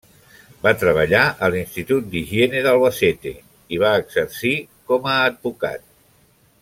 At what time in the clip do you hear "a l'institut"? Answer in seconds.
1.47-2.07